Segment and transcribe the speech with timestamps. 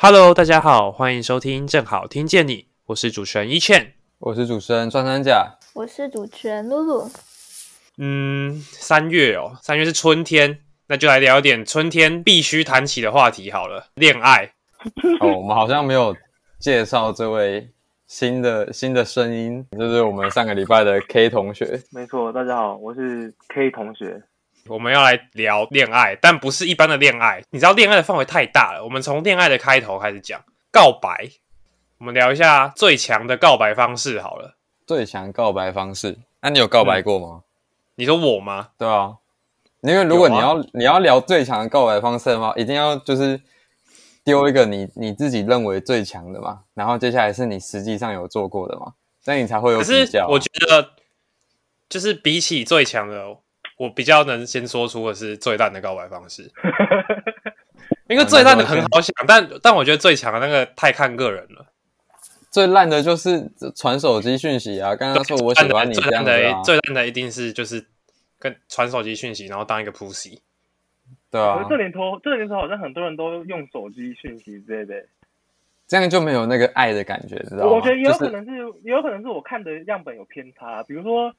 [0.00, 3.94] Hello，大家好，欢迎收听正好听见你，我是主持人一倩。
[4.20, 7.10] 我是主持人穿山甲，我是主持人露露。
[7.96, 14.52] 嗯，三月哦，三月是春天，那就来聊点春天必须谈起的话题好了，恋爱。
[15.18, 16.16] 哦，我们好像没有
[16.60, 17.68] 介绍这位
[18.06, 21.82] 新的新的声音，就是我们上个礼拜的 K 同学。
[21.90, 24.22] 没错，大家好，我是 K 同学。
[24.68, 27.42] 我们要来聊恋爱，但不是一般的恋爱。
[27.50, 30.40] 你知道恋爱的范围太大了，我们从恋爱的开头开始讲
[30.70, 31.30] 告白。
[31.98, 34.56] 我们聊一下最强的告白方式好了。
[34.86, 37.42] 最强告白方式，那、你有告白过吗？
[37.96, 38.68] 你说我吗？
[38.78, 39.16] 对啊，
[39.80, 43.40] 因为如果你要、你要聊最强的告白方式的话，一定要就是
[44.24, 48.92] 丢一个你你自己认为最强的嘛，然后接下来是你实际上有做过的嘛，
[49.22, 50.90] 这样你才会有可是比较啊、我觉得，
[51.88, 53.36] 就是比起最强的，
[53.78, 56.50] 我比较能先说出的是最烂的告白方式。
[58.08, 61.64] 因为最烂的很好想，但但我觉得最强的那个太看个人了。
[62.50, 67.84] 最烂的就是传手机讯息啊，刚刚说我喜欢你最这样的啊，最烂的一定是就是
[68.38, 70.38] 跟传手机讯息，然后当一个 pussy。
[71.30, 75.04] 对啊这年头，这年头好像很多人都用手机讯息之类的。
[75.86, 77.72] 这样就没有那个爱的感觉，知道吗？
[77.72, 78.50] 我觉得也有就是可能是，
[78.82, 80.82] 也有可能是我看的样本有偏差。
[80.82, 81.32] 比如说，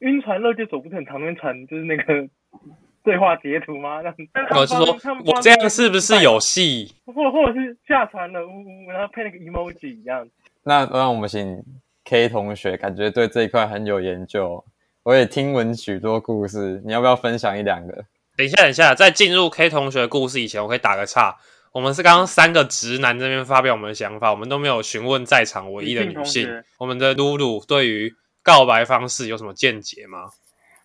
[0.00, 2.28] 晕船乐界所不是很常跟传就是那个
[3.02, 4.00] 对话截图吗？
[4.02, 6.92] 那我是说，我这样是不是有戏？
[7.06, 10.28] 或或者是下船了呜呜，然后配那个 emoji 一样。
[10.64, 11.62] 那让我们请
[12.04, 14.64] K 同学，感觉对这一块很有研究，
[15.04, 18.04] 我也听闻许多故事，你要不要分享一两个？
[18.36, 21.36] 等一下，等一下，在进入 K 同学的故事以前，我可以打个岔。
[21.72, 26.64] 我们是刚刚三个直男这边发表我们的想法，我们都没有询问在场唯一的女女性性。
[26.78, 28.14] 我们的露露对于
[28.46, 30.30] 告白方式有什么见解吗？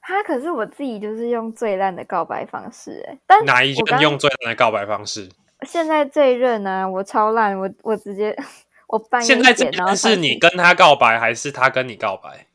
[0.01, 5.29] 他，可是我自己就是用最烂的告白方式、欸，但哪一我刚任用最烂的告白方式？
[5.67, 8.35] 现在这一任呢、我超烂，我我直接
[8.89, 12.47] 我半夜现在这点然后件是你跟他告白，还是他跟你告白？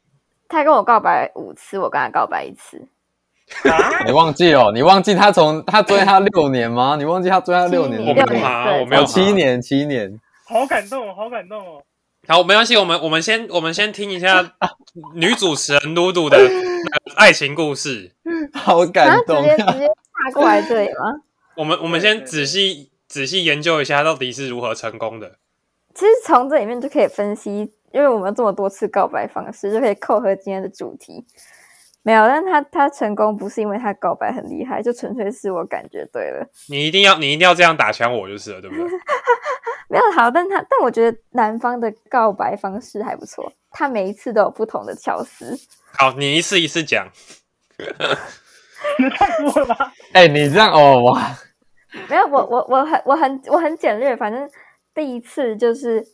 [0.48, 2.84] 他跟我告白五次，我跟他告白一次，
[3.70, 4.72] 啊 你忘记哦？
[4.74, 6.96] 你忘记他从他追他六年吗？
[6.98, 8.32] 你忘记他追他六年七我了吗？
[8.32, 10.20] 年六年对没有啊我没有哦，七年，七年。
[10.48, 11.82] 好感动哦，好感动哦！
[12.28, 14.54] 好，没关系，我们我们先我们先听一下
[15.14, 18.12] 女主持人嘟嘟的那个爱情故事。
[18.52, 21.22] 好感动直接直接跨过来这里吗？
[21.56, 25.36] 我们我们先仔细仔细研究一下，到底是如何成功的。
[25.94, 31.24] 其实从这里面就可以分析，因为我们这么多次告白方式，就可以扣合今天的主题。
[32.06, 36.46] 没有，但他他成功不是因为他告白很厉害，就纯粹是我感觉对了。
[36.68, 38.84] 你一定要你一定要这样打枪我就是了，对不对？
[39.90, 45.58] 没有好，但他但我觉得男方的告白方式还不错，他每一次都有不同的巧思。
[45.98, 47.08] 好，你一次一次讲。
[48.98, 49.92] 你太多了吧？
[50.14, 51.36] 哎、你这样哦哇，
[52.08, 54.48] 没有，我我我很我很我很简略，反正
[54.94, 56.06] 第一次就是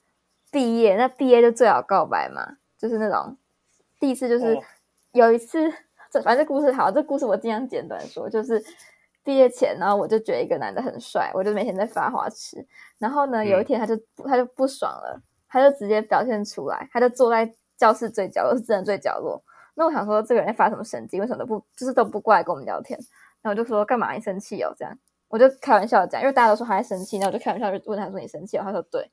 [0.51, 2.41] 毕业，那毕业就最好告白嘛，
[2.79, 3.37] 就是那种
[4.01, 4.63] 第一次就是哦
[5.13, 5.73] 有一次，
[6.11, 8.63] 这 反正这故事好，这故事我尽量简短说，就是
[9.23, 12.67] 毕业前，然后我就觉得一个男的很帅，我就每天在发花痴，
[12.99, 19.43] 然后呢，有一天他就不他就不爽了，他就直接表现出来，他就坐在教室最角落，是真的最角落。
[19.75, 21.21] 那我想说，这个人在发什么神经？
[21.21, 22.99] 为什么都不就是都不过来跟我们聊天？
[23.41, 24.73] 然后我就说干嘛你生气哦？
[24.77, 24.97] 这样
[25.29, 28.63] 我就开玩笑讲，因为大家都说他在生气，然后我就开玩笑就问他说你生气哦？
[28.65, 29.11] 他说对。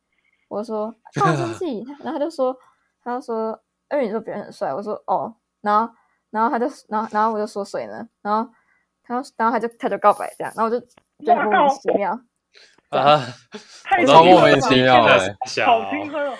[0.48, 1.86] 我说 干嘛生气？
[2.04, 2.56] 然后他就说
[3.04, 3.60] 他就说
[3.92, 5.94] 因为你说别人很帅，我说哦，然后
[6.30, 8.08] 然后他就然后然后我就说谁呢？
[8.22, 8.50] 然后
[9.04, 10.80] 他就然后他就他就告白这样，然后我就
[11.26, 12.20] 觉得莫名其妙。
[12.90, 13.22] 啊，
[13.84, 16.34] 太超莫名其妙真的、的是小好青春哦！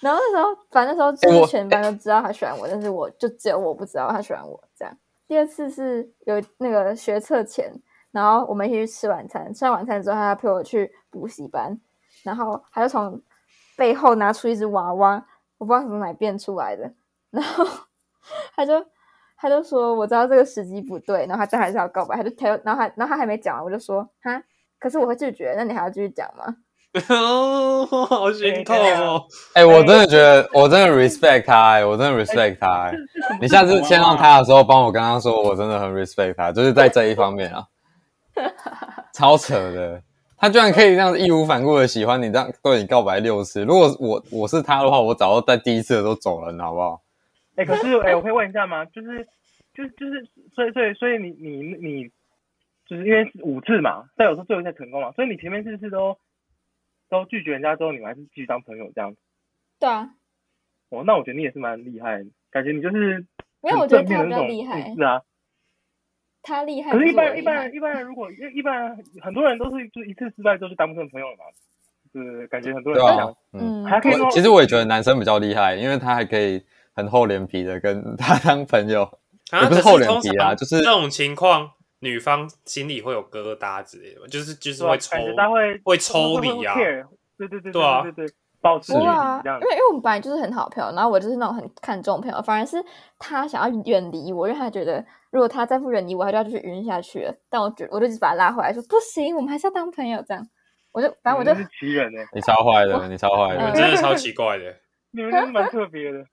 [0.00, 4.96] 然后那时候，反正那时候就是全班都知道他喜欢我，但是我就只有我不知道他喜欢我这样。
[5.26, 7.70] 第二次是有那个学测前，
[8.12, 11.78] 然后我们一起去吃晚餐，吃完晚餐之后，他陪我去补习班，
[12.22, 13.20] 然后他就从
[13.76, 15.22] 背后拿出一只娃娃，
[15.58, 16.94] 我不知道从哪里变出来的，
[17.28, 17.66] 然后
[18.56, 18.72] 他就
[19.36, 24.42] 他就说我知道这个时机不对，然后他但还是要告白，他就他就然后他然后他还没讲完，我就说哈，
[24.78, 26.56] 可是我会拒绝，那你还要继续讲吗？
[27.08, 29.20] 哦好心痛哦！
[29.54, 37.66] 哎、我真的觉得，我真的 respect 他、哎，我真的 respect 他、哎是是什么 你下次见到他的时候，帮我跟他说，我真的很 respect 他，就是在这一方面啊，
[39.12, 40.00] 超扯的。
[40.36, 43.64] 他居然可以这样子义无反顾的喜欢你，这样对你告白六次。
[43.64, 47.00] 如果我我是他的话，我早就在第一次的时候走了，你好不好？
[47.56, 48.84] 哎、可是哎、我可以问一下吗？
[48.86, 49.26] 就是，
[49.74, 52.10] 就是就是，所以所以所以你你你，
[52.86, 56.18] 就是因为是五次嘛，但有时候最后一次成功嘛，所以你前面四次都
[57.08, 59.18] 都拒绝人家之后，你们还是继续当朋友这样子。
[59.78, 60.10] 对啊，
[60.90, 63.24] 哦，那我觉得你也是蛮厉害的，感觉你就是
[63.62, 65.22] 没有，我觉得他比正面的那种较厉害意，思啊。
[66.42, 66.90] 他厉害。
[66.90, 71.44] 可是，一般人一般人一般人如果一一般人很多人都是就一次失败之后就当不成朋友了嘛，
[72.12, 72.46] 对不对？
[72.48, 76.62] 感觉很多人对啊这样，，嗯，嗯，还可以说其实我也觉得男生比较厉害，因为他还可以
[76.94, 79.02] 很厚脸皮的跟 他当朋友。
[79.50, 81.70] 啊也不是厚脸皮啊就是这种情况，
[82.00, 87.04] 女方心里会有疙瘩之类的，就是就是会抽他会会抽离啊对
[87.46, 92.82] 对对对啊对对对，保持距离不啊，这样因为因为我们本来就是很好朋友，然后我就是那种很看重朋友，反而是
[93.18, 97.34] 他想要远离我，因为他觉得如果他再不远离我，他就要继续晕下去了。
[97.50, 100.44] 但我觉我就一直把他拉回来，说不行，我们还是要当朋友这样。
[100.90, 103.72] 我就反正我就你是奇人哎，你超坏的，你超坏的。
[103.72, 104.74] 真的超奇怪的。
[105.12, 106.24] 你们真的蛮特别的。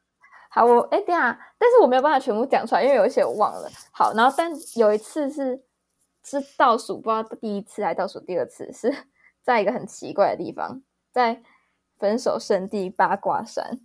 [0.54, 3.70] 好，我哎，等一下，但是我没有办法全部讲出来，因为有一些我忘了。
[3.92, 5.64] 好，然后但有一次是
[6.26, 8.94] 是倒数，不知道第一次还倒数第二次，是
[9.42, 11.42] 在一个很奇怪的地方，在
[11.98, 13.80] 分手圣地八卦山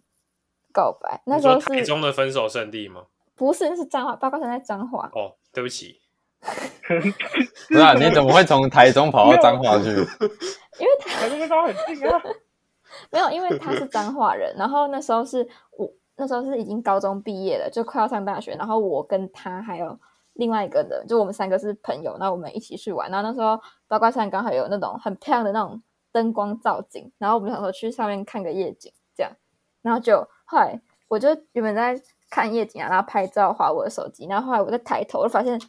[0.73, 1.23] 告白。
[1.25, 3.07] 那时候是中的分手圣地吗？
[3.37, 4.17] 不是那是彰化？
[4.17, 5.09] 八卦山在彰化。
[5.15, 6.01] 哦，对不起，
[7.69, 9.91] 不是啊，你怎么会从台中跑到彰化去？
[10.81, 12.21] 因为他感觉跟他很近啊。
[13.11, 15.47] 没有，因为他是彰化人，然后那时候是
[15.77, 19.99] 我那时候是已经高中毕业了，就快要上大学，然后我跟他还有
[20.33, 25.83] 另外一个人，就我们三个是朋友，然后我们一起去玩，然后那时候八卦山刚好有那种很漂亮的那种
[26.13, 29.33] 灯光造景，然后我们想说去上面看个夜景，这样，
[29.83, 35.61] 然后就后来我就原本在看夜景啊，然后拍照划我的手机，然后后来我在抬头，我就发现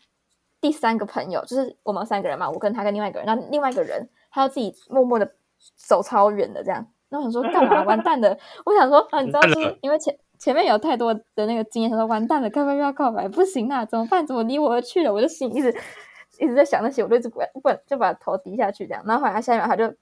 [0.62, 5.30] 第三个朋友就是我们三个人嘛，我跟他跟另外一个人，那另外一个人他要自己默默的
[5.76, 7.84] 走超远的这样，那我想说干嘛？
[7.84, 8.38] 完蛋了！
[8.66, 13.28] 我想说啊，你知道，是因为前前面有太多的那个经验，他说完蛋了，该不会又要告白？
[13.28, 14.26] 不行啊，怎么办？
[14.26, 15.14] 怎么离我而去了？
[15.14, 15.76] 我就心一直
[16.40, 19.04] 一直在想那些，我就一直不不就把头低下去这样。
[19.06, 19.94] 然后后来他下一秒他就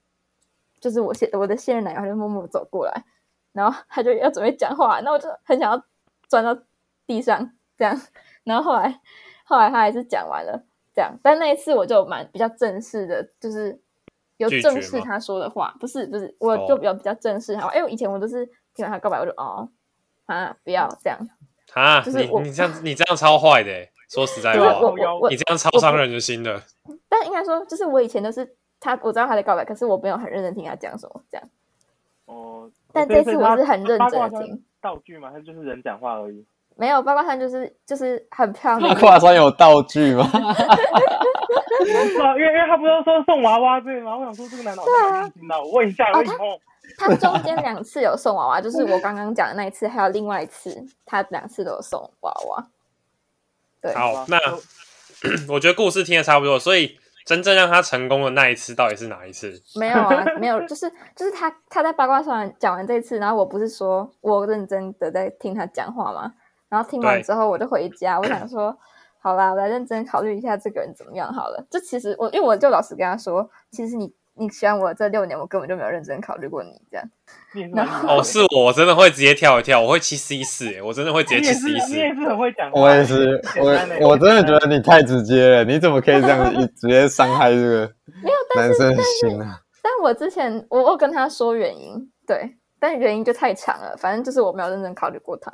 [0.80, 3.04] 就是我现我的现任男友，他就默默走过来，
[3.52, 5.82] 然后他就要准备讲话，那我就很想要
[6.28, 6.56] 钻到
[7.06, 7.98] 地上这样。
[8.44, 9.00] 然后后来
[9.44, 13.80] 后来他还是讲完了这样，但那一次我就蛮比较正式的，就是
[14.36, 18.44] 有正视他说的话，不是不是，我就比较比较正式他，因为我以前我都是
[18.74, 19.68] 听完他告白我就哦
[20.26, 21.18] 啊不要这样，
[21.74, 26.62] 啊，就是你你这样你这样超坏的欸，说实在就是话，你这样超伤人的心的。
[27.08, 31.48] 但应该说就是我以前都是他我知道他在告白，可是我没有很认真听他讲什么这样，
[32.26, 36.44] 哦，但这次我是很认真的听，道具嘛，他就是人讲话而已？
[36.78, 40.30] 没有八卦山就是就是很漂亮八的卦山有道具吗？
[41.80, 44.16] 因为因为他不是说送娃娃对吗？
[44.16, 46.60] 我想说这个男的好像蛮用心的，我问一下，以后
[46.98, 52.66] 他中间两次有送娃娃，就是我刚刚讲的那一次，还有另外一次，他两次都有送娃娃。
[53.80, 54.38] 对，好，那
[55.52, 59.62] 我觉得故事听的差不多，所以真正让他成功的那一次到底是哪一次？
[59.76, 66.32] 没有啊，没有，就是就是他他在八卦上讲完这一次，然后我不是说我认真的在听他讲话吗？
[66.68, 68.76] 然后听完之后我就回家，我想说，
[69.20, 71.66] 好啦，我来认真考虑一下这个人怎么样好了。
[71.70, 77.08] 就其实我因为我就老实跟他说，其实你你喜欢我这六年，我根本就没有认真考虑过你这样。
[77.74, 82.20] 然后是蛮厉害的哦，是我，我真的会直接跳一跳，我会七十一四，哎，我真的会直接你也七十一是你也四。
[82.20, 87.90] 是很会讲，我也是，我我真的觉得你太直接了，你怎么可以这样子一 直接伤害这个
[88.56, 89.60] 男生的心啊？
[89.82, 95.50] 但我之前我我跟他说原因，对，但原因就太长了，反正就是我没有认真考虑过他，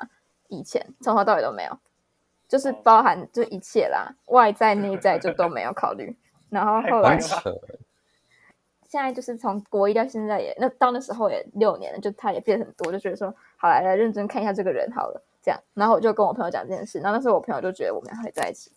[0.52, 1.78] 以前从头到尾都没有，
[2.46, 6.14] 就是哦包含就一切啦， 外在内在就都没有考虑。
[6.50, 15.58] 然后后来，现在就是从国一到现在也那到那时候也六年了，就他也变很多，就觉得说好来来认真看一下这个人好了，这样。
[15.72, 18.70] 然后我就跟我朋友讲这件事，然后那时候我朋友就觉得我们俩会在一起。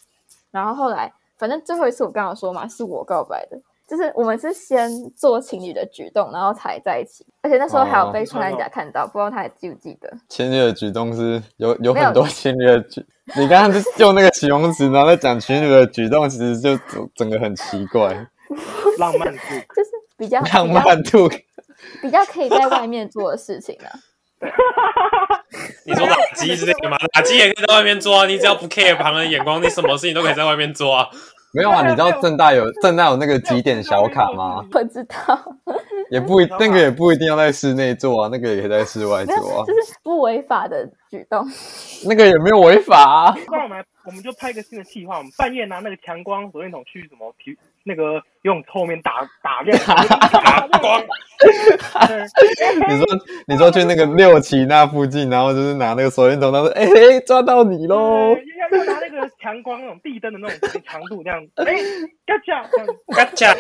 [0.52, 10.12] 然后后来反正最后一次我刚刚说嘛，是我告白的，就是我们是先做情侣的举动，然后才在一起，而且那时候还有哦被穿山甲看到，不知道他还记不记得？
[10.28, 13.06] 情侣的举动是有有很多情侣的举，
[13.38, 18.10] 你刚刚是用那个形容词，然后在讲情侣的举动，其实就整整个很奇怪，
[18.98, 19.40] 浪漫度。
[19.76, 21.30] 就是比较浪漫度。
[22.02, 23.92] 比较可以在外面做的事情啊。
[25.86, 26.98] 你说打机之类的吗？
[27.14, 31.08] 打机也可以在外面做啊，你只要不 care 旁人的眼光，你什么事情都可以在外面做啊。
[31.56, 34.64] 没有啊， 你知道正大有 正大有那个几点小卡吗？
[34.70, 35.40] 不知道，
[36.12, 39.66] 也不一那个也不一定要在室内做啊，那个也可以在室外，做啊。
[39.66, 41.48] 就，是不违法的举动。
[42.06, 42.98] 那个也没有违法
[43.28, 43.36] 啊。
[43.50, 47.58] 那我们，我们就拍一个新的计划，我们半夜拿那个强光手电筒去什么体
[47.88, 51.02] 那个游泳池后面打打亮，打光，
[51.40, 52.28] 对
[52.90, 53.06] 你说
[53.48, 58.36] 你说去那个六旗那附近，然后就是拿那个手电筒，他说：“哎、嘿，抓到你喽
[58.70, 61.66] 对要要拿那个强光那种地灯的那种长度这样，哎，
[62.26, 63.56] 嘎嚓这样，嘎嚓，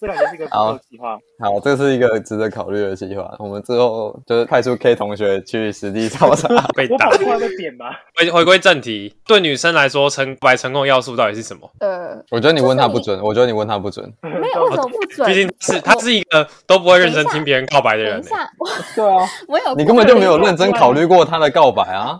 [0.00, 1.18] 这感觉是一个不错的计划。
[1.38, 3.34] 好，这是一个值得考虑的计划。
[3.38, 6.48] 我们之后就是派出 K 同学去实地考察。
[6.74, 7.16] 被打我跑。
[7.18, 8.00] 出来被扁吧？
[8.16, 11.70] 回回归正题，对女生来说，成白成功的要素到底是什么？
[11.80, 14.10] 呃，我觉得你问他不准，我觉得你问他不准。
[14.22, 15.28] 没有为什么不准？
[15.28, 18.22] 毕竟是他是一个都不会认真听别人告白的人欸。
[18.22, 18.50] 等一下，
[18.96, 22.18] 对啊，我有你根本就没有认真考虑过他的告白啊。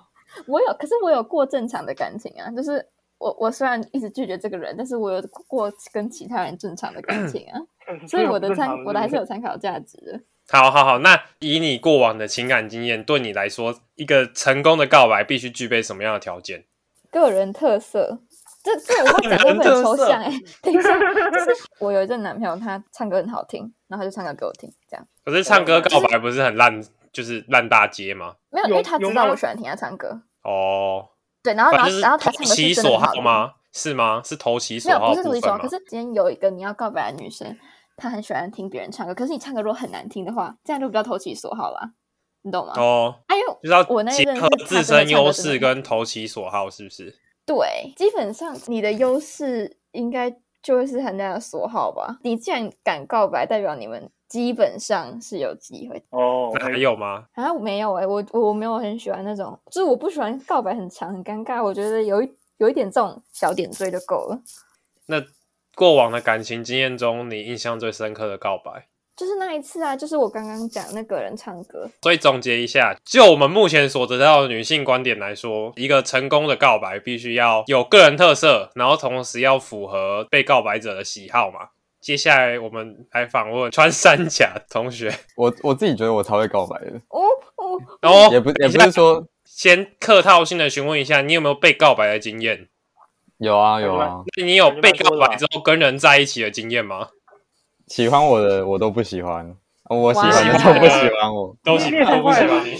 [0.50, 2.84] 我有，可是我有过正常的感情啊，就是
[3.18, 7.60] 我我虽然一直拒绝这个人，但是我有过跟其他人正常的感情啊，
[8.08, 10.20] 所以我的参我的还是有参考价值的。
[10.48, 16.64] 好好好，那以你过往的情感经验，对你来说，一个成功的告白必须具备什么样的条件？
[17.08, 18.20] 个人特色，
[18.62, 25.06] 这这 我会讲会不会很抽象哎、等一下，就是我有一阵男朋友，他唱歌很好听，然后他就唱歌给我听，这样。
[25.24, 28.34] 可是唱歌告白不是很烂，就是烂大街吗？
[28.50, 31.08] 没有，因为他知道我喜欢听他唱歌，哦，
[31.42, 33.54] 对，然后然后然后他唱歌其所是真的好吗？
[33.72, 34.20] 是吗？
[34.24, 35.58] 是投其所好没有，好不是投其所好。
[35.58, 35.68] 可？
[35.68, 37.56] 是今天有一个你要告白的女生，
[37.96, 41.92] 她很喜欢听别人唱歌，可是你唱歌如果很难听的话，这样就比较投其所好啦，
[42.42, 42.72] 你懂吗？
[42.76, 44.24] 哦，哎呦，就是要我那一结
[44.66, 47.14] 自身优势跟投其所好，是不是？
[47.46, 50.30] 对，基本上你的优势应该
[50.62, 52.18] 就会是很大的所好吧？
[52.22, 56.02] 你既然敢告白，代表你们基本上是有机会。
[56.10, 57.24] 哦，那还有吗？
[57.34, 64.40] 啊，没有哎、我我没有很喜欢那种，就是我不喜欢告白很长很尴尬，我觉得有一有一点这种小点缀就够了。
[65.06, 65.20] 那
[65.74, 68.86] 过往的感情经验中，你印象最深刻的告白？
[69.16, 81.68] 就是那一次啊，就是我刚刚讲那个人唱歌，所以总结一下，就我们目前所得到的女性观点来说，一个成功的告白必须要有个人特色，然后同时要符合被告白者的喜好嘛。
[82.00, 87.20] 接下来我们来访问穿山甲同学，我我自己觉得我超会告白的，哦
[87.56, 92.68] 哦，然后也不也不是说先客套性的询问一下，你有没有被告白的经验？
[93.38, 97.08] 有啊有啊，那你有被告白之后跟人在一起的经验吗？
[97.86, 99.54] 喜欢我的我都不喜欢，
[99.88, 101.56] 我喜欢的都不喜欢我。
[101.62, 102.76] 都喜欢都不喜欢你。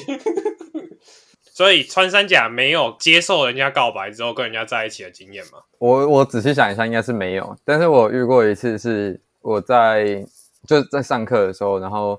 [1.60, 5.58] 所以穿山甲没有接受人家告白之后跟人家在一起的经验吗？
[5.78, 10.24] 我我仔细想一下，应该是没有，但是我遇过一次，是我在
[10.66, 12.18] 就是在上课的时候，然后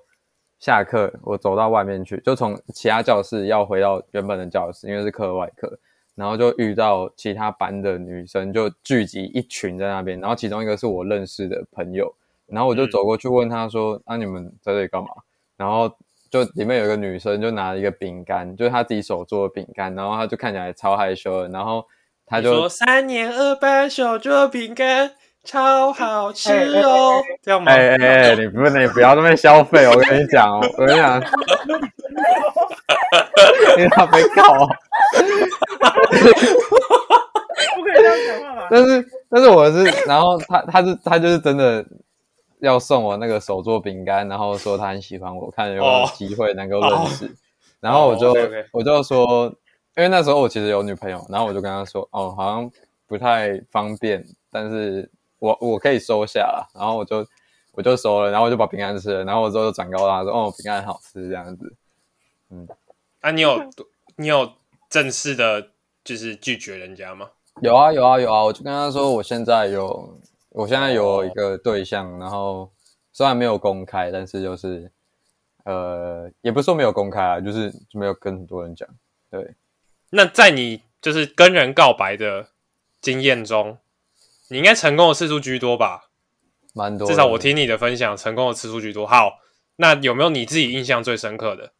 [0.59, 5.75] 下课我走到外面去，就从其他教室要回到原本的教室，因为是课外课，
[6.13, 12.13] 然后就遇到其他班的女生就聚集一群在那边，然后其中一个是我认识的朋友，
[12.45, 15.09] 然后我就走过去问他说：“啊，你们在这里干嘛？”
[15.57, 15.91] 然后
[16.31, 21.85] 就里面有一个女生就拿了一个饼干，就是她自己手做的饼干，然后她就看起来超害羞的，然后
[22.25, 25.11] 她就你说三年二班手做饼干
[25.43, 27.71] 超好吃哦，这样吗？
[27.71, 31.21] 哎哎哎，你不能，你不要那么消费，我跟你讲哦，我跟你讲，
[33.77, 34.69] 因为他被告哦，
[37.75, 38.67] 不可以这样讲话吧？
[38.71, 41.85] 但是但是我是，然后他他是他就是真的
[42.61, 46.11] 要送我那个手做饼干，然后说他很喜欢我，看有没有哦。
[46.15, 47.35] 机会能够认识，
[47.79, 48.33] 然后我就、
[48.71, 49.45] 我就说，
[49.97, 52.71] 因为那时候我其实有女朋友，然后我就跟他说，哦，好像
[53.07, 57.25] 不太方便，但是我我可以收下啦，然后我就
[57.73, 61.73] 我就收了，然后我就把饼干吃了，然后我之后就转告他说，哦，饼干很好吃这样子。
[63.21, 63.69] 啊，你有
[64.17, 64.51] 你有
[64.89, 65.69] 正式的，
[66.03, 67.29] 就是拒绝人家吗？
[67.61, 70.17] 有啊有啊有啊，我就跟他说，我现在有，
[70.51, 72.71] 我现在有一个对象，然后
[73.11, 74.91] 虽然没有公开，但是就是
[75.63, 78.87] 呃，也不是说没有公开啊，就是没有跟很多人讲。
[79.29, 79.55] 对，
[80.09, 82.47] 那在你就是跟人告白的
[82.99, 83.77] 经验中，
[84.49, 86.09] 你应该成功的次数居多吧？
[86.73, 87.07] 蛮多。
[87.07, 89.07] 至少我听你的分享，成功的次数居多。
[89.07, 89.39] 好，
[89.77, 91.71] 那有没有你自己印象最深刻的？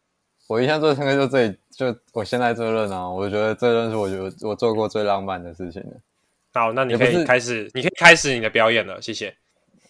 [0.48, 5.98] 我印象最深刻就这里，就我现在这任啊，我觉得这任是我觉得我做过最浪漫的事情了。
[6.54, 9.36] 好，那你可以开始，你可以开始你的表演了，谢谢。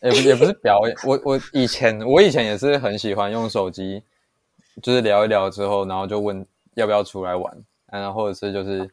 [0.01, 4.01] 也不也不是表演，我我以前我以前也是很喜欢用手机，
[4.82, 7.56] 就是聊一聊之后，然后就问要不要出来玩，
[7.91, 8.89] 然后或者是就是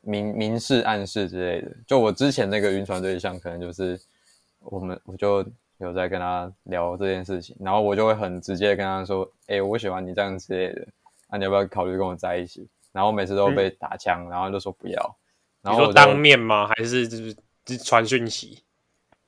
[0.00, 1.70] 明明示暗示之类的。
[1.86, 4.00] 就我之前那个晕船对象，可能就是
[4.60, 5.44] 我们我就
[5.78, 10.86] 有在跟他聊这件事情，然后我就会很直接跟他说，哎、我喜欢你这样之类的，
[11.28, 12.68] 那、你要不要考虑跟我在一起？
[12.92, 15.16] 然后每次都被打枪，然后就说不要，
[15.62, 16.66] 你说当面吗？
[16.68, 18.62] 还是就是就传讯息？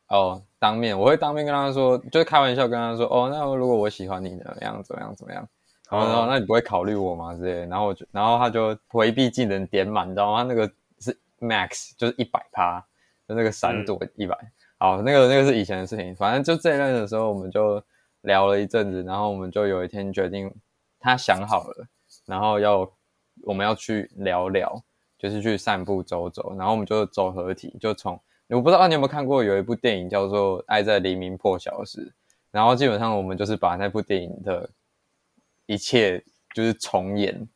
[0.09, 5.49] 哦，当面我会当面跟他说，就是开玩笑跟他说，哦，那如果我喜欢你怎么样怎么样怎么样，
[5.91, 7.35] 然后然后哦那你不会考虑我吗？
[7.35, 10.39] 之类的，然后我就然后他就回避技能点满，你知道吗？
[10.39, 10.71] 他那个
[11.01, 12.79] 是 max 就是一百趴，
[13.27, 14.37] 就那个闪躲一百、
[14.79, 17.83] 好，那个那个是以前的事情，反正就这一任的时候我们就
[18.23, 20.53] 聊了一阵子，然后我们就有一天决定，
[21.01, 21.87] 他想好了，
[22.27, 22.91] 然后要
[23.45, 24.83] 我们要去聊聊，
[25.23, 32.01] 就是去散步走走，然后我们就走合体，就从我不知道你有没有看过有一部电影叫做《爱在黎明破晓时》，
[32.51, 34.69] 然后基本上我们就是把那部电影的
[35.67, 37.49] 一切就是重演，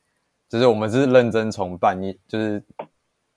[0.49, 2.63] 就是我们是认真从半夜就是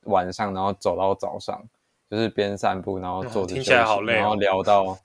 [0.03, 1.59] 晚上，然后走到早上，
[2.07, 4.95] 就是边散步，然后坐着听休息，起来好累哦然后聊到，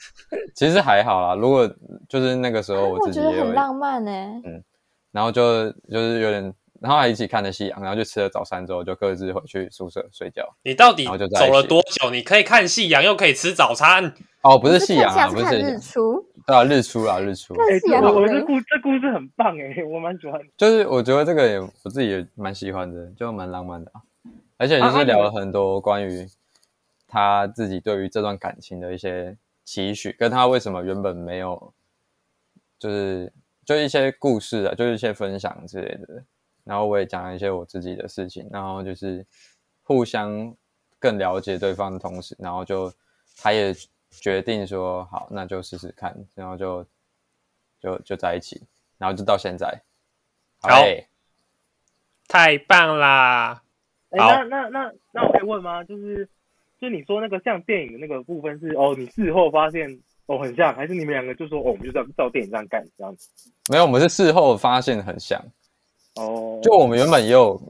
[0.55, 1.35] 其实还好啦。
[1.35, 1.67] 如果
[2.11, 4.11] 就是那个时候我我自己也有觉得很浪漫呢。
[4.45, 4.63] 嗯
[5.11, 6.53] 然后就就是有点，
[6.85, 10.47] 然后还一起看了夕阳，然后就吃了早餐之后，就各自回去宿舍睡觉。
[10.63, 12.11] 你到底走了多久？
[12.11, 14.13] 你可以看夕阳，又可以吃早餐。
[14.43, 17.55] 哦，不是是夕阳啊，不是日出，对啊，日出啊，日出。
[17.55, 20.39] 哎、看夕阳我我这故这故事很棒哎、我蛮喜欢。
[20.59, 24.03] 就是我觉得这个也我自己也蛮喜欢的，就蛮浪漫的啊。
[24.59, 26.29] 而且就是聊了很多关于
[27.09, 31.73] 他自己对于这段感情的一些期许，跟他为什么原本没有，
[32.79, 33.33] 就是
[33.65, 36.25] 就一些故事啊，就是一些分享之类的。
[36.65, 39.25] 然后我也讲了一些我自己的事情，然后就是
[39.83, 40.55] 互相
[40.99, 42.93] 更了解对方的同时，然后就
[43.37, 43.75] 他也
[44.11, 46.85] 决定说好，那就试试看，然后就
[47.81, 48.63] 就就在一起，
[48.99, 49.79] 然后就到现在。
[50.61, 51.07] 好嘞
[52.27, 53.63] 太棒啦！
[54.11, 55.85] 哎、好那那那那我可以问吗？
[55.85, 56.27] 就是
[56.81, 63.29] 就你说那个像电影的那个部分是哦，你事后发现哦很像，还是你们两个就说哦，我们就照照电影这样干这样子？
[63.69, 65.39] 没有，我们是事后发现很像。
[66.17, 67.61] 哦，就我们原本也有，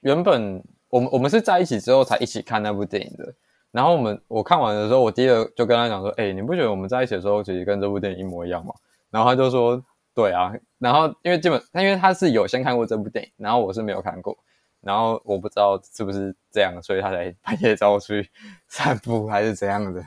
[0.00, 3.34] 原本我们我们是在一起之后才一起看那部电影的。
[3.72, 8.72] 然后我们我看完的时候，我第二就跟他讲说：“哎、你不觉得我们在一起的时候其实跟这部电影一模一样吗？”
[9.10, 9.82] 然后他就说
[10.14, 14.34] ：“对啊。”然后因为基本他因为他是有先看过这部电影，然后我是没有看过，
[14.80, 18.30] 然后我不知道是不是这样，所以他才半夜找我出去
[18.68, 20.02] 散步还是怎样的。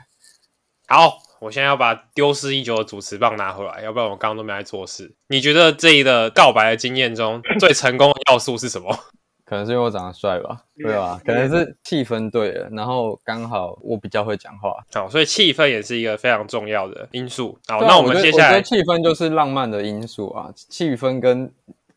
[0.88, 5.10] 好， 我现在要把丢失已久的主持棒拿回来，要不然我刚刚都没来做事。
[5.28, 8.94] 你觉得这一个告白的经验中 最成功的要素是什么？
[9.44, 11.20] 可能是因为我长得帅吧，对吧？
[11.24, 14.76] 可能是气氛对了，然后刚好我比较会讲话。
[14.92, 17.58] 好，所以气氛也是一个非常重要的因素。
[17.66, 21.52] 好，啊那我们接下来我觉得气氛就是浪漫的因素啊，气氛跟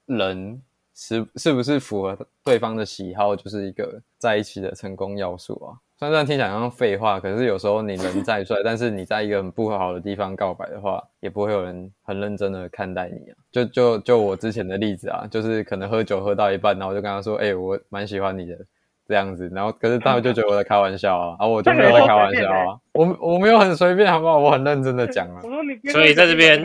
[0.07, 0.59] 人
[0.95, 5.77] 是是不是符合对方的喜好，就是一个在一起的成功要素啊。
[6.07, 13.35] 虽然听起来好像废话，可是有时候你人再帅， 但是你在一个很不好的地方告白的话，也不会有人很认真的看待你啊。
[13.51, 18.57] 就就就我之前的例子啊，就是可能喝酒喝到一半，然后我就跟他说：“哎、我蛮喜欢你的。”
[19.05, 24.39] 这样子，然后可是他们就觉得我在开玩笑啊，啊我就没有在开玩笑啊，我我没有很随便，好不好？
[24.39, 25.49] 我很认真的讲啊我。
[25.49, 26.63] 说你，所以在这边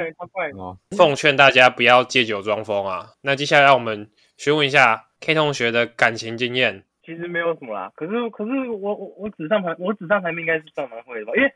[0.96, 3.10] 奉劝大家不要借酒装疯啊。
[3.22, 6.84] 那接下来让我们询问一下 K 同学的感情经验。
[7.08, 11.50] 其实没有什么啦，可是可是我我我纸上谈我纸上谈兵应该是上蛮会的吧，因为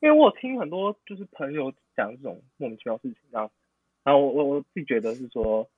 [0.00, 3.52] 因为我有听很多就是朋友讲这种莫名其妙事情，然后
[4.02, 5.70] 然后我我我自己觉得是说，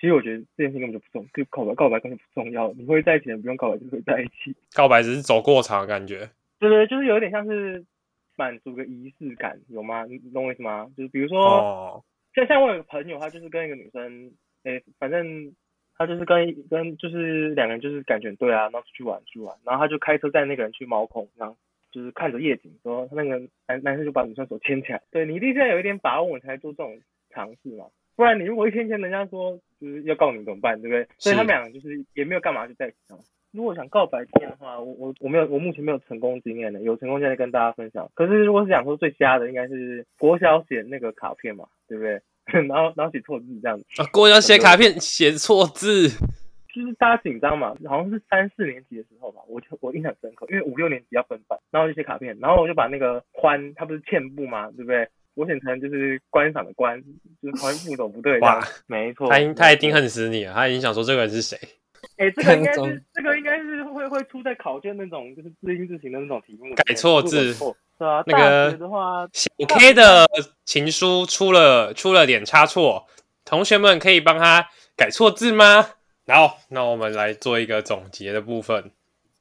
[0.00, 6.30] 其实我觉得这件事情根本就不重，就告白告白根本不重要，你会在一起不用告白就会在一起，告白只是走过场的感觉。
[6.60, 7.84] 对对，就是有点像是
[8.36, 10.04] 满足个仪式感，有吗？
[10.04, 10.88] 你你懂我意思吗？
[10.96, 11.40] 就是比如说。
[11.40, 14.30] 哦，像像我有个朋友，他就是跟一个女生，
[14.62, 15.52] 哎、反正
[15.98, 21.56] 他就是跟跟就是两个人就是感觉对啊，然后出去玩去玩，然后他就开车带那个人去猫空，然后
[21.90, 26.98] 就是看着夜景，说那个男男生就把女生手牵起来，对你一定是要有一点把握，你才做这种
[27.30, 31.06] 尝试嘛，不然你如果一牵牵，人家说就是要告你怎么办，对不对？
[31.18, 33.18] 所以他们两个就是也没有干嘛就在一起上。
[33.52, 38.10] 如果想告白经验的话，我我我没有，我目前没有成功经验的，有成功经验跟大家分享。
[38.12, 42.20] 可是如果是想说最瞎的，应该是国小写那个卡片嘛，对不对？
[42.68, 55.08] 然后然后写错字这样子，啊，郭要写卡片写错字，就是大家紧张嘛，好像是三四年级的时候吧，我就我印象深刻，因为五六年级要分班，然后就写卡片，然后我就把那个欢，它不是欠部嘛，对不对？
[55.34, 56.98] 我写成就是观赏的观，
[57.42, 59.28] 就是好像步骤不对哇，没错。
[59.28, 61.58] 他已他一定恨死你了，他已经想说这个人是谁。
[62.16, 70.26] 哎、这个应该 是这个应该是会会出在考卷那种就是字音字形的那种题目，改错字错对啊，那个的话，小 K 的
[70.64, 73.06] 情书出了出了点差错，
[73.44, 75.90] 同学们可以帮他改错字吗？
[76.26, 78.90] 好，那我们来做一个总结的部分，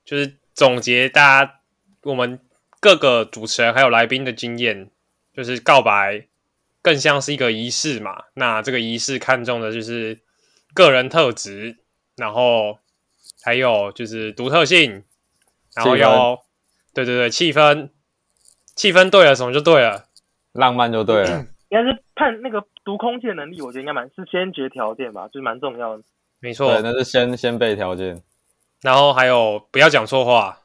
[0.05, 1.59] 就是总结大家
[2.03, 2.39] 我们
[2.79, 4.89] 各个主持人还有来宾的经验，
[5.35, 6.27] 就是告白
[6.81, 8.25] 更像是一个仪式嘛。
[8.35, 10.21] 那这个仪式看重的就是
[10.73, 11.77] 个人特质，
[12.15, 12.77] 然后
[13.41, 15.03] 还有就是独特性，
[15.75, 16.45] 然后要
[16.93, 17.89] 对对对气氛，
[18.75, 20.05] 气氛对了什么就对了。
[20.53, 21.45] 浪漫就对了。
[21.69, 26.03] 应该是判那个读空气的能力，我觉得应该蛮是先决条件吧，就是蛮重要的。
[26.39, 28.21] 没错对，，那是先先备条件。
[28.81, 30.59] 然后还有不要讲错话，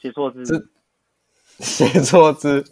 [0.00, 2.64] 写错字，这 写错字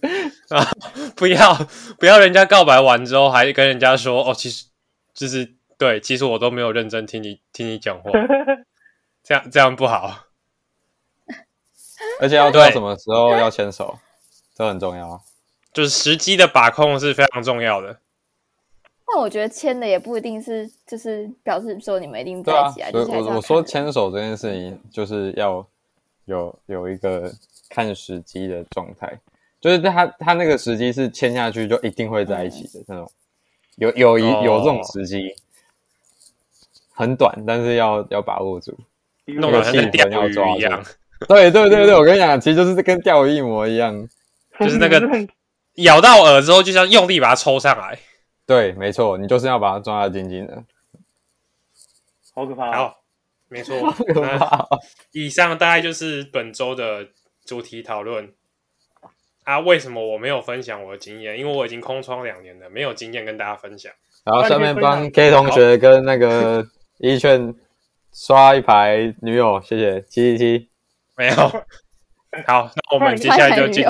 [0.50, 0.64] 啊，
[1.16, 1.54] 不要
[1.98, 4.66] 不要人家告白完之后还跟人家说哦，其实
[5.14, 8.10] 就是对，其实我都没有认真听你听你讲话，
[9.24, 10.26] 这样这样不好。
[12.20, 13.98] 而且要知道对什么时候要牵手，
[14.58, 15.22] 这很重要。
[15.72, 17.96] 就是时机的把控是非常重要的。
[19.06, 25.64] 但我觉得签的也不一定是，就是表示说你们一定在一起啊。，我我说牵手这件事情，就是要
[26.24, 27.32] 有有一个
[27.70, 29.18] 看时机的状态，
[29.60, 33.10] 就是他他那个时机是签下去就一定会在一起的那种，
[33.76, 35.34] 有有一哦有这种时机，
[36.92, 38.76] 很短，但是要要把握住。
[39.26, 40.84] 弄得像在钓鱼一样，
[41.28, 44.08] 对对对对，我跟你讲，其实就是跟钓鱼一模一样。
[44.60, 45.00] 就是那个
[45.74, 47.98] 咬到耳之后，就像用力把它抽上来。
[48.46, 50.64] 对，没错，你就是要把它抓得紧紧的。
[52.34, 52.76] 好可怕啊。
[52.76, 53.02] 好，
[53.48, 53.92] 没错。
[53.92, 54.78] 可怕哦！
[55.12, 57.08] 以上大概就是本周的
[57.44, 58.32] 主题讨论。
[59.44, 61.38] 啊，为什么我没有分享我的经验？
[61.38, 63.90] 因为我已经空窗两年了，没有经验跟大家分享。
[64.24, 66.66] 然后下面帮 K 同学跟那个
[66.98, 67.54] 一券
[68.12, 70.68] 刷一排女友，谢谢七七七。
[71.16, 71.34] 没有。
[72.46, 73.84] 好，那我们接下来就进。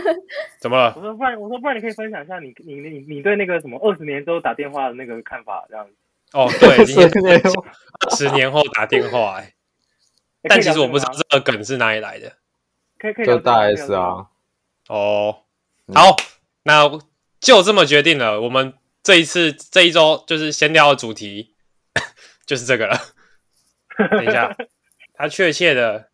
[0.60, 0.94] 怎么了？
[0.96, 5.92] 我说不然，我说不然，你可以分享一下你你你你对那个什么二十年之后打电话的那个看法，这样子。
[6.32, 7.66] 哦，对，今天十年后
[8.16, 9.52] 十年后打电话、 欸，欸
[10.48, 12.32] 但其实我不知道这个梗是哪里来的。
[12.98, 14.26] 可以可以就大 S 啊，
[14.88, 15.42] 哦，
[15.86, 16.16] 嗯好，
[16.64, 16.90] 那
[17.40, 18.40] 就这么决定了。
[18.40, 21.54] 我们这一次这一周就是先聊的主题
[22.46, 22.98] 就是这个了。
[24.10, 24.56] 等一下，
[25.14, 26.08] 他确切的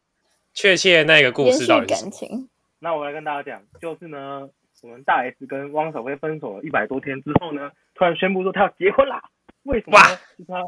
[0.55, 2.11] 确切那个故延续事到底是什么？
[2.11, 4.49] 感情，那我来跟大家讲，就是呢，
[4.83, 9.23] 我们大 S 跟汪小菲分手了一百多天之后呢，突然宣布说他要结婚啦。
[9.65, 10.19] 为什么呢？
[10.37, 10.61] 就是他，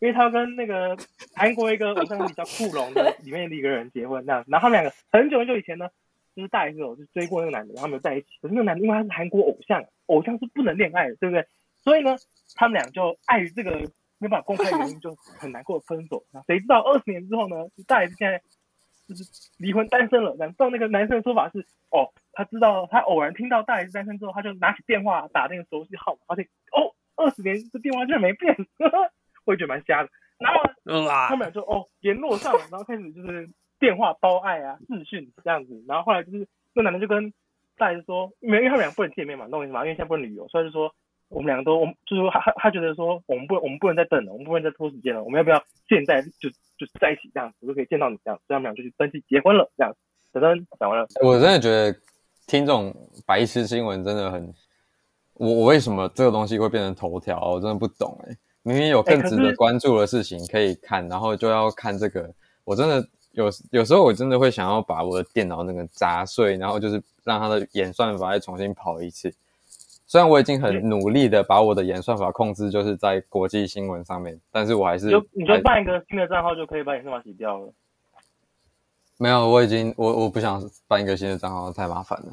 [0.00, 0.96] 因为他要跟那个
[1.34, 4.50] 韩国一个偶像比较酷龙的里面的一个人结婚，那样子。
[4.50, 5.88] 然后他们两个很久很久以前呢，
[6.34, 8.28] 就是大 S 有就追过那个男的，然后他们有在一起。
[8.40, 11.46] 可是那个男的因为他是韩国偶像，偶像是不能恋爱的，对不对？
[11.84, 12.16] 所以呢，
[12.54, 13.72] 他们俩就碍于这个
[14.18, 16.24] 没办法公开原因，就很难过分手。
[16.32, 18.40] 那谁知道二十年之后呢，大 S 现在
[19.08, 19.24] 就是
[19.58, 20.36] 离婚单身了。
[20.38, 21.58] 然后那个男生的说法是，
[21.90, 28.54] 哦，他知道他偶然听到大 S 单身之后，他就拿起电话打那个熟悉号码，发现哦，二十年这电话居然没变，
[29.44, 30.08] 我也觉得蛮瞎的。
[30.38, 30.60] 然后
[31.28, 33.48] 他们俩就哦联络上了，然后开始就是
[33.80, 35.84] 电话包爱啊、视讯这样子。
[35.88, 37.32] 然后后来就是那男的就跟
[37.76, 39.80] 大 S 说，因为因为他们俩不能见面嘛，懂我意思吗？
[39.80, 40.94] 因为现在不能旅游，所以就说
[41.28, 49.94] 我们两个都，我们就是说他他他觉得说我们不我们不能再等了，我们不能再拖时间了，我们要不要现在就就在一起这样子，我就可以见到你这样，这样我们俩就去登记结婚了这样。
[50.32, 51.06] 等等，讲完了。
[51.22, 51.92] 我真的觉得
[52.46, 52.94] 听这种
[53.26, 54.54] 白痴新闻真的很，
[55.34, 57.52] 我我为什么这个东西会变成头条？
[57.52, 62.30] 我真的不懂哎、明明有更值得关注的事情可以看，然后就要看这个，
[62.64, 69.32] 我真的有有时候我真的会想要把我的电脑那个砸碎，然后就是让它的演算法再重新跑一次。
[70.08, 77.70] 虽然我已经很努力的把我的演算法控制就是在国际新闻上面，但是我还是你就你就办一个新的账号就可以把演算法洗掉了。
[79.18, 82.28] 没有，我已经我我不想办一个新的账号，太麻烦了。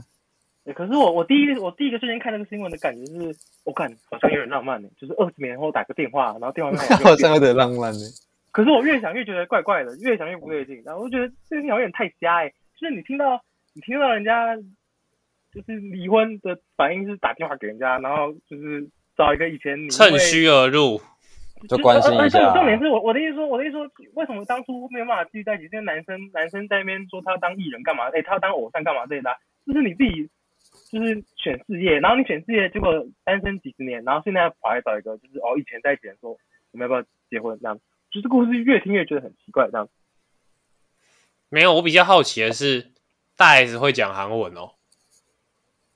[0.66, 3.36] 欸可是我我第一我第一个瞬间看那个新闻的感觉是，
[3.66, 6.96] 我感好像有点浪漫呢，就是二十年后打个电话，然后电话号。
[7.04, 8.00] 好像有点浪漫呢。
[8.52, 13.40] 可是我越想越觉得怪怪的，越想越不对劲，然后我就觉得这个事情好像有点太瞎哎、就是你听到
[13.74, 14.56] 你听到人家
[15.56, 21.00] 就是离婚的反应是打电话给人家，然后就是找一个以前你趁虚而入，
[21.70, 25.64] 就关心一下而且重点是我我的意思说，我的意思说，为什么当初没有办法继续在一起？
[25.72, 28.10] 因为男生男生在那边说他要当艺人干嘛？
[28.14, 30.30] 哎、他要当偶像干嘛之类的啊、就是你自己
[30.92, 32.92] 就是选事业，然后你选事业，结果
[33.24, 36.32] 单身几十年，然后现在跑来找一个就是哦以前在一起的人说
[36.72, 37.80] 我们要不要结婚这样，
[38.12, 39.88] 就是故事越听越觉得很奇怪这样。
[41.48, 41.74] 没有。
[41.74, 42.92] 我比较好奇的是，
[43.38, 44.75] 大 S 会讲韩文哦，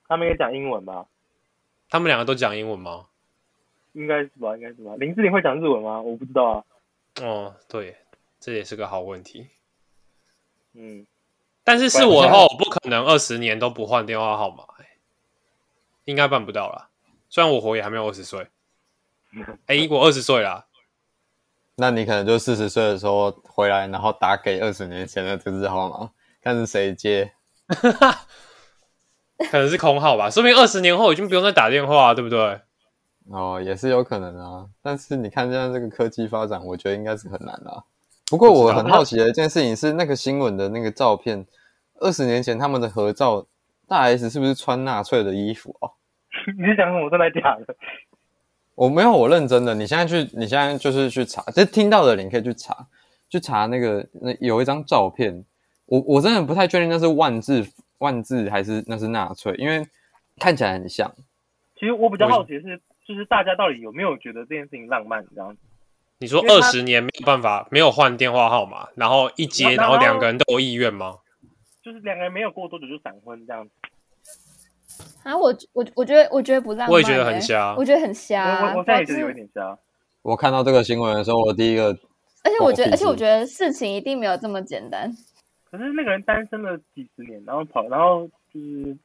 [0.10, 1.06] 他们也讲英文吧？
[1.90, 3.06] 他们两个都讲英文吗？
[3.94, 4.96] 应该是吧，应该是吧。
[4.98, 6.02] 林志玲会讲日文吗？
[6.02, 6.64] 我不知道啊。
[7.22, 7.96] 哦，对，
[8.40, 9.48] 这也是个好问题。
[10.74, 11.06] 嗯，
[11.64, 14.88] 但是是我的话，我不可能二十年都不换电话号码、欸，
[16.06, 16.90] 应该办不到啦。
[17.30, 18.48] 虽然我活也还没有二十岁，
[19.68, 20.68] 哎、我二十岁啦，
[21.76, 27.32] 那你可能就四十岁的时候回来，然后打给二十年前的这支号码，看是谁接。
[29.50, 32.60] 可能是空号吧，说明二十年后已经不用再打电话、对不对？
[33.32, 34.66] 哦，也是有可能啊。
[34.82, 37.84] 但是你看现在这个科技发展，我觉得应该是很难啊。
[38.30, 41.46] 不过我很好奇的一件事情是，那个新闻的那个照片，
[42.00, 43.46] 二十年前他们的合照，
[43.88, 45.92] 大 S 是不是穿纳粹的衣服哦？
[46.58, 47.76] 你是讲什么真的假的？
[48.76, 49.74] 我没有，我认真的。
[49.74, 52.88] 你现在去，你现在就是去查，这听到的你可以去查，
[53.30, 55.44] 去查那个那有一张照片，
[55.86, 57.66] 我我真的不太确定那是万字
[58.00, 59.88] 万字还是那是纳粹，因为
[60.38, 61.14] 看起来很像。
[61.80, 65.60] 其实我比较好奇的是，就是大家到底有没有觉得这件事情浪漫这样子？
[66.18, 71.16] 你说二十年没有办法，没有换电话号码，然后一接，然然后后两个人都有意愿吗？
[71.82, 73.72] 就是两个人没有过多久就闪婚这样子。
[75.24, 78.74] 啊，我我我觉得我觉得不浪漫、欸，我也觉得很瞎我觉得很瞎、我啊。
[78.74, 79.78] 我我现在也觉得就是有点瞎。
[80.22, 81.98] 我看到这个新闻的时候，我第一个
[82.44, 85.10] 而且我觉得，而且我觉得事情一定没有这么简单。
[85.72, 88.98] 可是那个人单身了几十年，然后跑，然后就是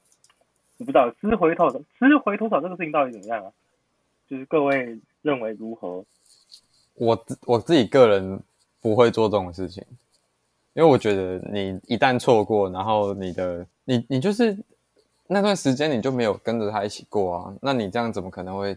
[0.79, 3.53] 我不知道吃回头草，吃回头草这个事情到底怎么样啊？
[4.29, 6.05] 就是各位认为如何？
[6.94, 8.40] 我自我自己个人
[8.81, 9.85] 不会做这种事情，
[10.72, 14.57] 因为我觉得你一旦错过，然后你的你你就是
[15.27, 18.77] 那段时间你就没有跟着他一起过啊，那你这样怎么可能会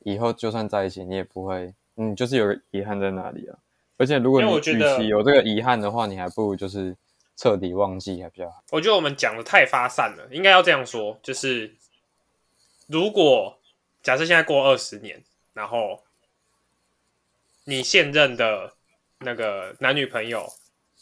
[0.00, 3.58] 以后就算在一起，你也不会，你就是有个遗憾在那里啊。
[3.96, 6.94] 而且如果你为我觉得与其有这个遗憾的话，你还不如就是
[7.36, 8.62] 彻底忘记还比较好。
[8.70, 11.74] 我觉得我们讲的太发散了，应该要这样说，就是
[12.86, 13.58] 如果
[14.02, 16.02] 假设现在过二十年，然后
[17.64, 18.74] 你现任的
[19.18, 20.46] 那个男女朋友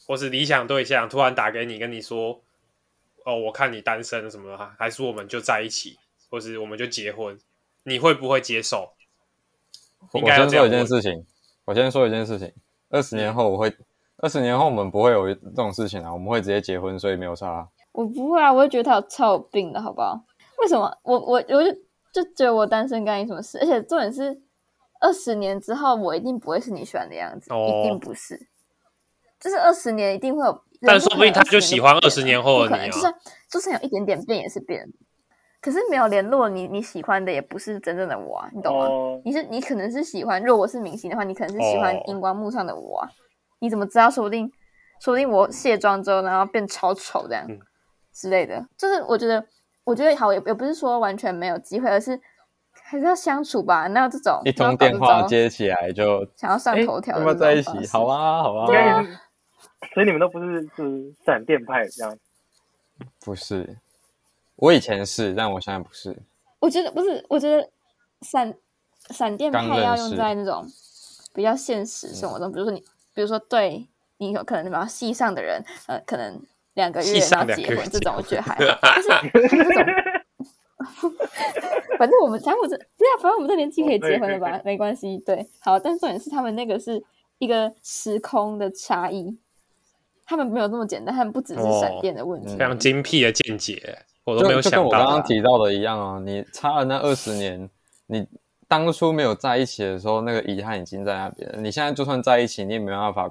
[0.07, 2.43] 或是理想对象突然打给你，跟你说
[3.25, 5.99] ：“哦，我看你单身什么的，还是我们就在一起，
[6.31, 7.39] 或是我们就结婚，
[7.83, 8.93] 你会不会接受？”
[10.13, 10.87] 我应该要先说一件。
[10.87, 11.27] 事情，
[11.65, 12.53] 我先说一件事情，
[12.91, 13.73] 二十年后我会，
[14.23, 17.67] 二十年后我们不会有这种事情啊，我们会直接结婚，所以没有差啊。
[17.91, 20.19] 我不会啊，我会觉得他有超有病的，好不好？
[20.59, 20.91] 为什么？
[21.03, 21.73] 我我我就
[22.13, 23.59] 就觉得我单身干你什么事？
[23.59, 24.41] 而且重点是，
[25.01, 28.41] 二十年之后我一定不会是你喜欢的样子，哦一定不是。
[29.41, 33.15] 就是二十年一定会有，但人说不定他就喜欢20 20年后的可能你啊就算
[33.51, 34.87] 就算有一点点变也是变。
[35.61, 38.87] 可是没有联络你，你喜欢的也不是真正的我啊，你懂吗？
[38.87, 43.09] 哦，你是你可能是喜欢，如果我是明星的话，你可能是喜欢哦荧光幕上的我啊。
[43.63, 44.11] 你怎么知道？
[44.11, 44.51] 说不定，
[45.01, 47.59] 说不定我卸妆之后，然后变超丑这样、嗯
[48.13, 48.67] 之类的。
[48.77, 49.43] 就是我觉得，
[49.85, 52.21] 我觉得好，也也不是说完全没有机会，而是
[52.73, 53.87] 还是要相处吧。
[53.87, 57.93] 那这种一通电话接起来就，想要上哎头条要不的这种要在一起？
[57.93, 58.67] 好，啊，好啊，
[59.95, 62.19] 所以你们都不是就是闪电派这样。
[63.25, 63.79] 不是，
[64.57, 66.17] 我以前是，但我现在不是。
[66.59, 67.71] 我觉得不是，我觉得
[68.21, 68.53] 闪
[69.11, 70.67] 闪电派要用在那种
[71.33, 73.87] 比较现实生活中，比如说你，比如说对
[74.19, 76.41] 你有可能比较戏上的人，呃，可能
[76.75, 78.79] 两个月要结婚这种，我觉得还好。
[78.81, 79.09] 但是
[79.49, 79.85] 这种，
[81.99, 84.61] 反正我们反正我这对啊，反正我们这年纪可以结婚了吧？
[84.65, 85.79] 没关系，对，好。
[85.79, 87.03] 但是重点是他们那个是
[87.39, 89.37] 一个时空的差异，
[90.25, 92.57] 他们没有那么简单，他们不只是闪哦电的问题。
[92.57, 95.23] 非常精辟的见解，我都就没有想到就跟我刚刚啊。
[95.23, 97.69] 提到的一样啊，你差了那二十年，
[98.07, 98.27] 你
[98.73, 101.59] 当初没有在一起的时候，那个遗憾已经在那边了。
[101.61, 103.31] 你现在就算在一起，你也没办法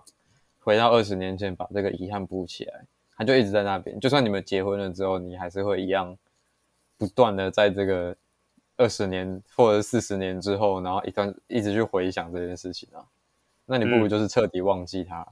[0.60, 2.86] 回到二十年前把这个遗憾补起来，
[3.18, 4.00] 它就一直在那边。
[4.00, 6.16] 就算你们结婚了之后，你还是会一样
[6.96, 8.16] 不断的在这个
[8.78, 13.02] 二十年或者四十年之后，然后一段一直去回想这件事情啊。
[13.66, 15.26] 那你不如嗯就是彻底忘记它。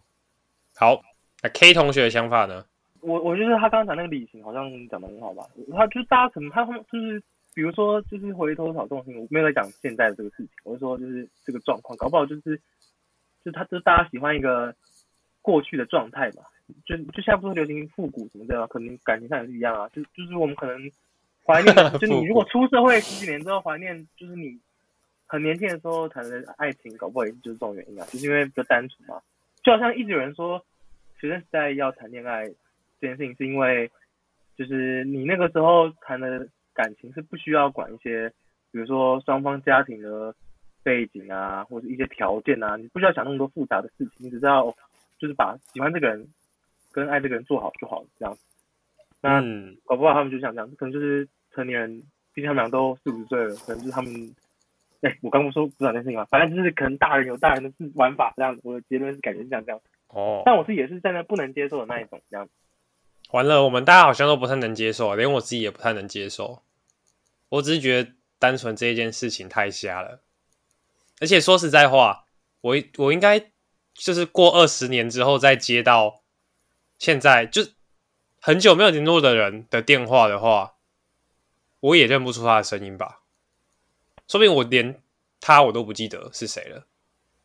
[0.76, 1.00] 好，
[1.44, 2.66] 那 K 同学的想法呢？
[3.02, 7.22] 我我觉得他刚刚讲那个旅行好像讲的很好吧，他就是大家可能他们就是
[7.60, 12.58] 比如说就是回头草这种事情，我没有在讲现在的这个事情，我是说就是这个状况，搞不好就是
[13.44, 14.74] 就他就是大家喜欢一个
[15.42, 16.44] 过去的状态嘛，
[16.86, 18.66] 就就现在不是流行复古什么的吗？
[18.68, 20.90] 可能感情上也是一样啊，就就是我们可能
[21.46, 24.58] 怀念， 就你如果出社会十几年之后怀念，就是你
[25.28, 29.22] 很年轻的时候谈的爱情，搞不好也是就是这种原因啊，就是因为比较单纯嘛，
[29.64, 30.66] 就好像一直有人说
[31.20, 32.50] 学生时代要谈恋爱。
[33.02, 33.92] 这件事情是因为，
[34.58, 36.48] 就是你那个时候谈的
[36.80, 38.30] 感情是不需要管一些，
[38.72, 40.34] 比如说双方家庭的
[40.82, 44.74] 背景啊，或者一些条件啊，你不需要想那么多复杂的事情，你只知道
[45.20, 46.26] 就是把喜欢这个人
[46.94, 48.40] 跟爱这个人做好就好了，这样子。
[49.20, 52.02] 那嗯，搞不好他们就像这样，可能就是成年人，
[52.34, 54.34] 毕竟他们俩都四五十岁了，可能就是他们，
[55.02, 58.62] 哎、我刚不说不讲这件事情嘛，反正就是可能大人有大人的玩法这样子。
[58.64, 62.54] 我的结论是感觉是这样这样，哦，但我是也是站在不能接受的那一种这样子。
[63.32, 66.64] 完了，我们大家好像都不太能接受，连我自己也不太能接受。
[67.50, 70.22] 我只是觉得单纯这一件事情太瞎了，
[71.20, 72.26] 而且说实在话，
[72.62, 73.52] 我我应该
[73.94, 76.22] 就是过二十年之后再接到
[76.98, 77.64] 现在就
[78.40, 80.76] 很久没有联络的人的电话的话，
[81.80, 83.22] 我也认不出他的声音吧？
[84.28, 85.02] 说不定我连
[85.42, 86.86] 他我都不记得是谁了，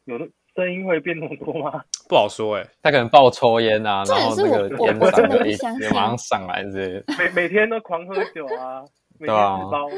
[0.04, 1.84] 有的声音会变那么多吗？
[2.06, 7.04] 不好说哎、他可能爆抽烟啊，然后那个烟嗓就一不相信直马上上来之类的。
[7.16, 8.84] 每每天都狂喝酒啊，
[9.18, 9.88] 每天对啊四包，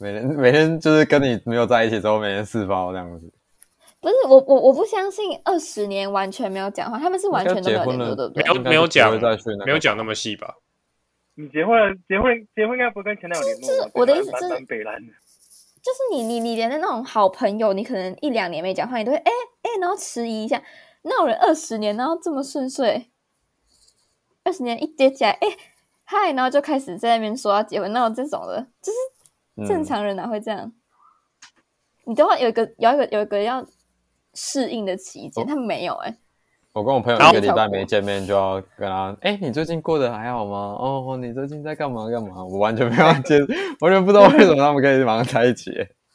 [0.00, 3.32] 每天每天就是跟你没有在一起之后，每天四包这样子。
[4.00, 8.58] 不是我我我不相信二十年完全没有讲话，他们是完全都没有联络，对不对？
[8.62, 9.10] 没有讲
[9.64, 10.54] 没有讲那么细吧？
[11.34, 13.90] 你结婚了，结婚结婚应该不会跟前男友联络是？
[13.94, 14.48] 我的意思是。
[15.86, 19.30] 就是你你你连那种好朋友，你可能一两年没讲话，你都会哎
[19.62, 20.60] 哎，然后迟疑一下。
[21.02, 23.10] 那有人二十年，然后这么顺遂，
[24.42, 25.46] 二十年一接起来，哎
[26.06, 28.98] 嗨，然后就开始在那边说要结婚，那种这种的，就是
[29.56, 30.72] 嗯正常人哪会这样？
[32.04, 33.66] 你都要有一个有一个有一个要
[34.34, 36.16] 适应的期间，哦他们没有哎、
[36.72, 40.76] 我跟我朋友一个礼拜没见面，就要跟他，哎、你最近过得还好吗？
[40.78, 42.44] 哦，你最近在干嘛干嘛？
[42.44, 43.40] 我完全没有接，
[43.80, 45.72] 完全不知道为什么他们可以马上在一起。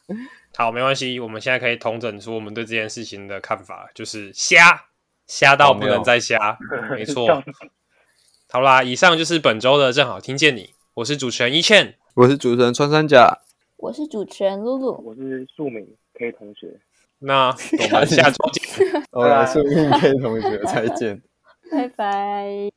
[0.56, 4.86] 好，没关系，我们现在可以统整出我们对这件事情的看法，就是瞎，
[5.26, 6.56] 瞎到不能再瞎，
[6.90, 7.26] 没错。
[8.52, 13.38] 好啦，以上就是本周的正好听见你，我是主持人一倩，我是主持人穿山甲，
[13.78, 16.78] 我是主持人露露，我是素敏 K 同学，
[17.20, 19.02] 那我们下周见。
[19.12, 21.22] 我们树印 K 同学再见。
[21.70, 22.70] 拜拜。